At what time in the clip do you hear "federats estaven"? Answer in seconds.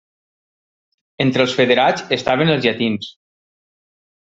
1.59-2.53